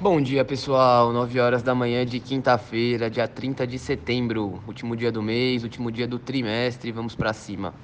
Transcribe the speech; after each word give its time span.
Bom 0.00 0.20
dia, 0.20 0.44
pessoal. 0.44 1.12
9 1.12 1.40
horas 1.40 1.60
da 1.60 1.74
manhã 1.74 2.06
de 2.06 2.20
quinta-feira, 2.20 3.10
dia 3.10 3.26
30 3.26 3.66
de 3.66 3.80
setembro, 3.80 4.62
último 4.64 4.94
dia 4.94 5.10
do 5.10 5.20
mês, 5.20 5.64
último 5.64 5.90
dia 5.90 6.06
do 6.06 6.20
trimestre. 6.20 6.92
Vamos 6.92 7.16
para 7.16 7.32
cima. 7.32 7.74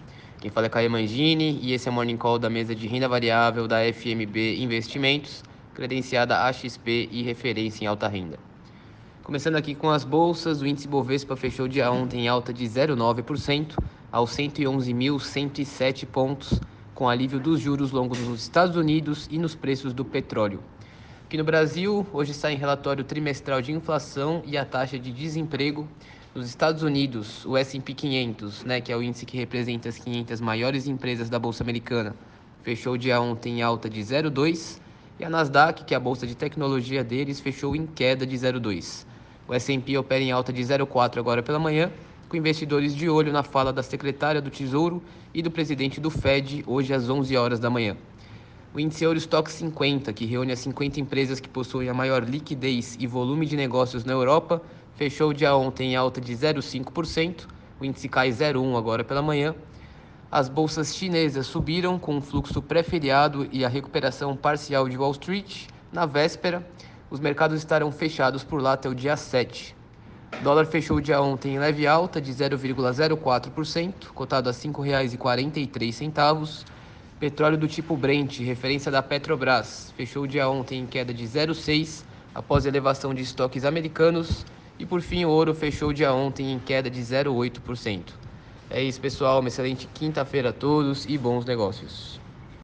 Quem 0.40 0.48
fala 0.48 0.66
é 0.66 0.69
Caio 0.69 0.88
Mangini 0.88 1.58
e 1.61 1.72
esse 1.72 1.88
é 1.88 1.90
o 1.90 1.95
Morning 1.95 2.16
Call 2.16 2.38
da 2.38 2.48
mesa 2.48 2.72
de 2.72 2.87
renda 2.87 3.08
variável 3.08 3.66
da 3.66 3.79
FMB 3.92 4.62
Investimentos, 4.62 5.42
credenciada 5.74 6.38
AXP 6.46 7.08
e 7.11 7.24
referência 7.24 7.82
em 7.82 7.88
alta 7.88 8.06
renda. 8.06 8.38
Começando 9.24 9.56
aqui 9.56 9.74
com 9.74 9.90
as 9.90 10.04
bolsas, 10.04 10.62
o 10.62 10.66
índice 10.68 10.86
Bovespa 10.86 11.34
fechou 11.34 11.66
dia 11.66 11.90
ontem 11.90 12.26
em 12.26 12.28
alta 12.28 12.54
de 12.54 12.64
0,9% 12.64 13.76
aos 14.12 14.30
111.107 14.36 16.06
pontos, 16.06 16.60
com 16.94 17.08
alívio 17.08 17.40
dos 17.40 17.58
juros 17.58 17.90
longos 17.90 18.20
nos 18.20 18.42
Estados 18.42 18.76
Unidos 18.76 19.26
e 19.32 19.36
nos 19.36 19.56
preços 19.56 19.92
do 19.92 20.04
petróleo. 20.04 20.62
Aqui 21.35 21.39
no 21.39 21.45
Brasil, 21.45 22.07
hoje 22.12 22.32
sai 22.32 22.53
em 22.53 22.57
relatório 22.57 23.03
trimestral 23.03 23.61
de 23.61 23.73
inflação 23.73 24.41
e 24.47 24.56
a 24.56 24.65
taxa 24.65 24.97
de 24.97 25.11
desemprego. 25.11 25.88
Nos 26.33 26.47
Estados 26.47 26.84
Unidos, 26.84 27.45
o 27.45 27.56
S&P 27.56 27.92
500, 27.92 28.62
né, 28.62 28.80
que 28.80 28.92
é 28.92 28.97
o 28.97 29.02
índice 29.02 29.27
que 29.27 29.37
representa 29.37 29.89
as 29.89 29.98
500 29.98 30.41
maiores 30.41 30.87
empresas 30.87 31.28
da 31.28 31.37
bolsa 31.37 31.65
americana, 31.65 32.15
fechou 32.62 32.92
o 32.92 32.97
dia 32.97 33.20
ontem 33.20 33.59
em 33.59 33.62
alta 33.62 33.91
de 33.91 34.01
0,2 34.01 34.78
e 35.19 35.25
a 35.25 35.28
Nasdaq, 35.28 35.83
que 35.83 35.92
é 35.92 35.97
a 35.97 36.01
bolsa 36.01 36.25
de 36.25 36.37
tecnologia 36.37 37.02
deles, 37.02 37.41
fechou 37.41 37.75
em 37.75 37.84
queda 37.84 38.25
de 38.25 38.37
0,2. 38.37 39.05
O 39.48 39.55
S&P 39.55 39.98
opera 39.98 40.23
em 40.23 40.30
alta 40.30 40.53
de 40.53 40.62
0,4 40.62 41.19
agora 41.19 41.42
pela 41.42 41.59
manhã, 41.59 41.91
com 42.28 42.37
investidores 42.37 42.95
de 42.95 43.09
olho 43.09 43.33
na 43.33 43.42
fala 43.42 43.73
da 43.73 43.83
secretária 43.83 44.41
do 44.41 44.51
Tesouro 44.51 45.03
e 45.34 45.42
do 45.42 45.51
presidente 45.51 46.01
do 46.01 46.11
Fed 46.11 46.62
hoje 46.64 46.95
às 46.95 47.11
11 47.11 47.37
horas 47.37 47.59
da 47.59 47.69
manhã. 47.69 47.97
O 48.74 48.80
índice 48.80 49.05
Eurostock 49.05 49.52
50, 49.52 50.12
que 50.12 50.27
reúne 50.27 50.51
as 50.51 50.59
50 50.59 50.98
empresas 50.98 51.38
que 51.38 51.48
possuem 51.48 51.88
a 51.88 51.95
maior 51.95 52.24
liquidez 52.24 52.97
e 52.98 53.06
volume 53.06 53.47
de 53.47 53.56
negócios 53.56 54.05
na 54.05 54.12
Europa, 54.12 54.60
fechou 54.97 55.30
o 55.30 55.33
dia 55.33 55.55
ontem 55.55 55.92
em 55.92 55.97
alta 55.97 56.20
de 56.20 56.34
0,5%. 56.34 57.47
O 57.78 57.84
índice 57.84 58.08
cai 58.08 58.30
0,1 58.30 58.77
agora 58.77 59.05
pela 59.05 59.22
manhã. 59.22 59.55
As 60.28 60.48
bolsas 60.48 60.92
chinesas 60.92 61.47
subiram 61.47 62.00
com 62.00 62.19
o 62.19 62.20
fluxo 62.20 62.61
pré-feriado 62.61 63.48
e 63.52 63.64
a 63.64 63.69
recuperação 63.69 64.36
parcial 64.36 64.89
de 64.89 64.98
Wall 64.98 65.12
Street. 65.12 65.69
Na 65.92 66.05
véspera, 66.05 66.69
os 67.08 67.20
mercados 67.20 67.58
estarão 67.58 67.92
fechados 67.92 68.42
por 68.42 68.61
lá 68.61 68.72
até 68.72 68.89
o 68.89 68.95
dia 68.95 69.17
7. 69.17 69.77
O 70.41 70.42
dólar 70.42 70.67
fechou 70.67 70.97
o 70.97 71.00
dia 71.00 71.22
ontem 71.22 71.55
em 71.55 71.58
leve 71.61 71.86
alta 71.86 72.20
de 72.20 72.33
0,04%, 72.33 74.08
cotado 74.12 74.48
a 74.48 74.52
R$ 74.52 74.58
5,43. 74.58 76.64
Petróleo 77.19 77.57
do 77.57 77.69
tipo 77.69 77.97
Brent, 77.97 78.41
referência 78.41 78.91
da 78.91 79.01
Petrobras, 79.03 79.93
fechou 79.97 80.25
o 80.25 80.29
dia 80.29 80.48
ontem 80.48 80.81
em 80.81 80.87
queda 80.87 81.15
de 81.15 81.25
0,6 81.25 82.05
após 82.34 82.67
elevação 82.67 83.15
de 83.15 83.23
estoques 83.23 83.65
americanos. 83.65 84.45
E 84.79 84.84
por 84.84 85.01
fim, 85.01 85.25
o 85.25 85.31
ouro 85.31 85.55
fechou 85.55 85.91
o 85.91 85.95
dia 85.95 86.12
ontem 86.12 86.53
em 86.53 86.59
queda 86.59 86.91
de 86.91 87.01
0,8%. 87.01 88.15
É 88.69 88.83
isso, 88.83 89.01
pessoal. 89.01 89.39
Uma 89.39 89.48
excelente 89.48 89.87
quinta-feira 89.87 90.48
a 90.48 90.53
todos 90.53 91.07
e 91.07 91.17
bons 91.17 91.45
negócios. 91.45 92.23